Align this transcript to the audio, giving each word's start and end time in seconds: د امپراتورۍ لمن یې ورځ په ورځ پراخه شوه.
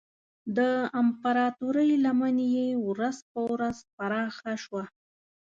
د 0.57 0.59
امپراتورۍ 1.01 1.91
لمن 2.05 2.35
یې 2.55 2.67
ورځ 2.87 3.17
په 3.31 3.39
ورځ 3.51 3.77
پراخه 3.95 4.53
شوه. 4.63 4.83